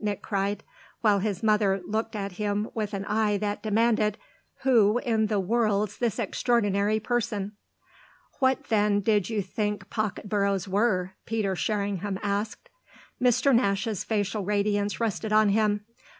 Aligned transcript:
Nick 0.00 0.22
cried; 0.22 0.64
while 1.02 1.20
his 1.20 1.40
mother 1.40 1.80
looked 1.86 2.16
at 2.16 2.32
him 2.32 2.68
with 2.74 2.92
an 2.94 3.04
eye 3.04 3.36
that 3.36 3.62
demanded: 3.62 4.18
"Who 4.62 4.98
in 4.98 5.26
the 5.28 5.38
world's 5.38 5.98
this 5.98 6.18
extraordinary 6.18 6.98
person?" 6.98 7.52
"What 8.40 8.64
then 8.70 8.98
did 8.98 9.30
you 9.30 9.40
think 9.40 9.88
pocket 9.90 10.28
boroughs 10.28 10.66
were?" 10.66 11.12
Peter 11.26 11.54
Sherringham 11.54 12.18
asked. 12.24 12.70
Mr. 13.22 13.54
Nash's 13.54 14.02
facial 14.02 14.44
radiance 14.44 14.98
rested 14.98 15.32
on 15.32 15.50
him. 15.50 15.84